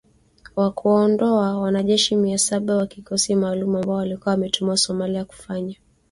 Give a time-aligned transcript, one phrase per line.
[0.55, 5.75] wa kuwaondoa wanajeshi mia saba wa kikosi maalum ambao walikuwa wametumwa Somalia kufanya